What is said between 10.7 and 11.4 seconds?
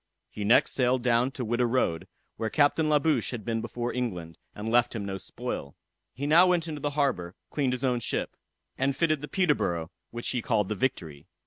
Victory.